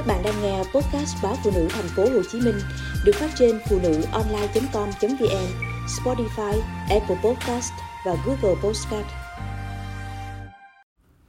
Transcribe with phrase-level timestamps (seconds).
[0.00, 2.54] Các bạn đang nghe podcast báo phụ nữ thành phố Hồ Chí Minh
[3.04, 5.46] được phát trên phụ nữ online.com.vn,
[5.86, 7.72] Spotify, Apple Podcast
[8.06, 9.06] và Google Podcast.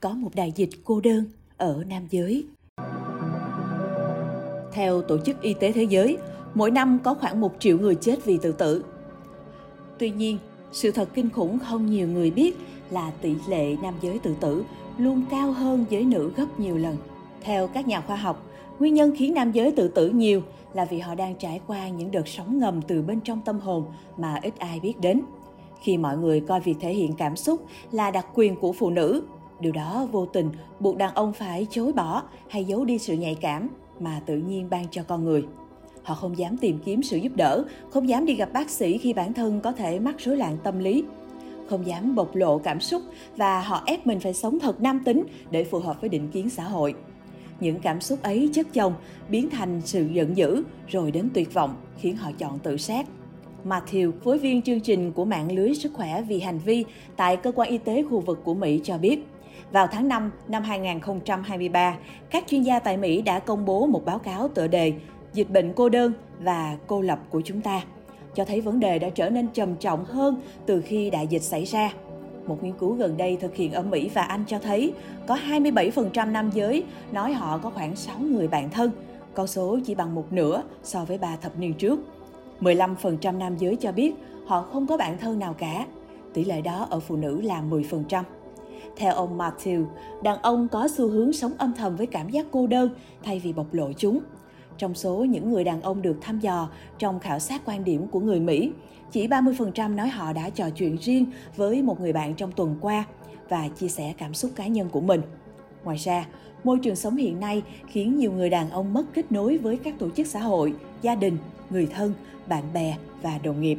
[0.00, 1.24] Có một đại dịch cô đơn
[1.56, 2.46] ở nam giới.
[4.72, 6.18] Theo Tổ chức Y tế Thế giới,
[6.54, 8.84] mỗi năm có khoảng một triệu người chết vì tự tử.
[9.98, 10.38] Tuy nhiên,
[10.72, 12.56] sự thật kinh khủng không nhiều người biết
[12.90, 14.64] là tỷ lệ nam giới tự tử
[14.98, 16.96] luôn cao hơn giới nữ gấp nhiều lần.
[17.42, 18.46] Theo các nhà khoa học,
[18.80, 20.42] nguyên nhân khiến nam giới tự tử nhiều
[20.72, 23.84] là vì họ đang trải qua những đợt sóng ngầm từ bên trong tâm hồn
[24.16, 25.20] mà ít ai biết đến.
[25.82, 29.22] Khi mọi người coi việc thể hiện cảm xúc là đặc quyền của phụ nữ,
[29.60, 30.50] điều đó vô tình
[30.80, 33.68] buộc đàn ông phải chối bỏ hay giấu đi sự nhạy cảm
[34.00, 35.44] mà tự nhiên ban cho con người.
[36.02, 39.12] Họ không dám tìm kiếm sự giúp đỡ, không dám đi gặp bác sĩ khi
[39.12, 41.04] bản thân có thể mắc rối loạn tâm lý,
[41.68, 43.02] không dám bộc lộ cảm xúc
[43.36, 46.50] và họ ép mình phải sống thật nam tính để phù hợp với định kiến
[46.50, 46.94] xã hội.
[47.60, 48.94] Những cảm xúc ấy chất chồng
[49.28, 53.06] biến thành sự giận dữ rồi đến tuyệt vọng khiến họ chọn tự sát.
[53.64, 56.84] Matthew, phối viên chương trình của mạng lưới sức khỏe vì hành vi
[57.16, 59.26] tại cơ quan y tế khu vực của Mỹ cho biết,
[59.72, 61.96] vào tháng 5 năm 2023,
[62.30, 64.92] các chuyên gia tại Mỹ đã công bố một báo cáo tựa đề
[65.32, 67.82] Dịch bệnh cô đơn và cô lập của chúng ta,
[68.34, 71.64] cho thấy vấn đề đã trở nên trầm trọng hơn từ khi đại dịch xảy
[71.64, 71.92] ra.
[72.50, 74.92] Một nghiên cứu gần đây thực hiện ở Mỹ và Anh cho thấy
[75.26, 78.90] có 27% nam giới nói họ có khoảng 6 người bạn thân,
[79.34, 82.00] con số chỉ bằng một nửa so với 3 thập niên trước.
[82.60, 84.12] 15% nam giới cho biết
[84.46, 85.86] họ không có bạn thân nào cả,
[86.34, 88.22] tỷ lệ đó ở phụ nữ là 10%.
[88.96, 89.84] Theo ông Matthew,
[90.22, 92.90] đàn ông có xu hướng sống âm thầm với cảm giác cô đơn
[93.22, 94.20] thay vì bộc lộ chúng.
[94.80, 98.20] Trong số những người đàn ông được thăm dò trong khảo sát quan điểm của
[98.20, 98.72] người Mỹ,
[99.10, 103.04] chỉ 30% nói họ đã trò chuyện riêng với một người bạn trong tuần qua
[103.48, 105.22] và chia sẻ cảm xúc cá nhân của mình.
[105.84, 106.26] Ngoài ra,
[106.64, 109.94] môi trường sống hiện nay khiến nhiều người đàn ông mất kết nối với các
[109.98, 111.36] tổ chức xã hội, gia đình,
[111.70, 112.14] người thân,
[112.48, 113.78] bạn bè và đồng nghiệp.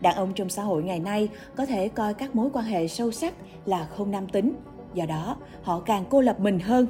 [0.00, 3.12] Đàn ông trong xã hội ngày nay có thể coi các mối quan hệ sâu
[3.12, 3.34] sắc
[3.66, 4.54] là không nam tính,
[4.94, 6.86] do đó họ càng cô lập mình hơn.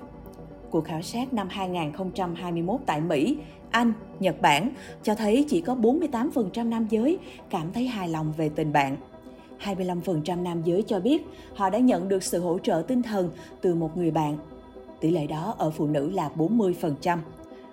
[0.70, 3.36] Cuộc khảo sát năm 2021 tại Mỹ,
[3.70, 4.70] Anh, Nhật Bản
[5.02, 7.18] cho thấy chỉ có 48% nam giới
[7.50, 8.96] cảm thấy hài lòng về tình bạn.
[9.60, 11.22] 25% nam giới cho biết
[11.54, 14.38] họ đã nhận được sự hỗ trợ tinh thần từ một người bạn.
[15.00, 17.18] Tỷ lệ đó ở phụ nữ là 40%.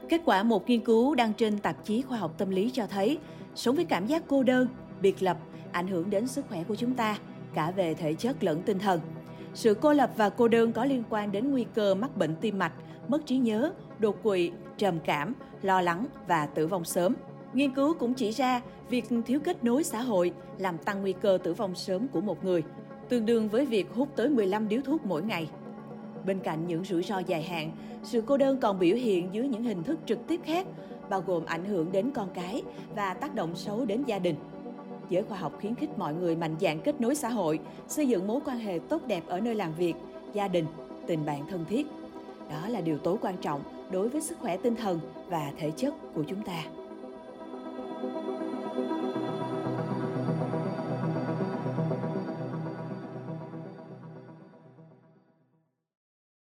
[0.09, 3.17] Kết quả một nghiên cứu đăng trên tạp chí khoa học tâm lý cho thấy,
[3.55, 4.67] sống với cảm giác cô đơn,
[5.01, 5.37] biệt lập
[5.71, 7.17] ảnh hưởng đến sức khỏe của chúng ta,
[7.53, 8.99] cả về thể chất lẫn tinh thần.
[9.57, 12.59] Sự cô lập và cô đơn có liên quan đến nguy cơ mắc bệnh tim
[12.59, 12.73] mạch,
[13.07, 17.15] mất trí nhớ, đột quỵ, trầm cảm, lo lắng và tử vong sớm.
[17.53, 21.37] Nghiên cứu cũng chỉ ra việc thiếu kết nối xã hội làm tăng nguy cơ
[21.43, 22.63] tử vong sớm của một người,
[23.09, 25.49] tương đương với việc hút tới 15 điếu thuốc mỗi ngày.
[26.25, 27.71] Bên cạnh những rủi ro dài hạn,
[28.03, 30.67] sự cô đơn còn biểu hiện dưới những hình thức trực tiếp khác,
[31.09, 32.63] bao gồm ảnh hưởng đến con cái
[32.95, 34.35] và tác động xấu đến gia đình.
[35.09, 38.27] Giới khoa học khuyến khích mọi người mạnh dạn kết nối xã hội, xây dựng
[38.27, 39.93] mối quan hệ tốt đẹp ở nơi làm việc,
[40.33, 40.65] gia đình,
[41.07, 41.87] tình bạn thân thiết.
[42.49, 45.93] Đó là điều tối quan trọng đối với sức khỏe tinh thần và thể chất
[46.13, 46.63] của chúng ta.